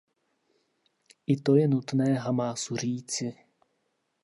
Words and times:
I 1.33 1.35
to 1.43 1.55
je 1.55 1.67
nutné 1.67 2.13
Hamásu 2.19 2.75
říci. 2.77 3.35